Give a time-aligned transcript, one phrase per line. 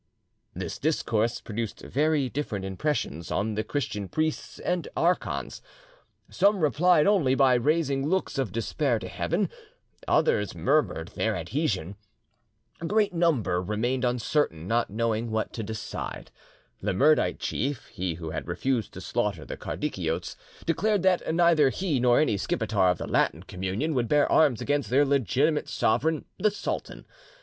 [0.55, 5.61] This discourse produced very different impressions on the Christian priests and archons.
[6.27, 9.47] Some replied only by raising looks of despair to Heaven,
[10.07, 11.97] others murmured their adhesion.
[12.81, 16.31] A great number remained uncertain, not knowing what to decide.
[16.81, 21.99] The Mirdite chief, he who had refused to slaughter the Kardikiotes, declared that neither he
[21.99, 26.49] nor any Skipetar of the Latin communion would bear arms against their legitimate sovereign the
[26.49, 27.05] sultan.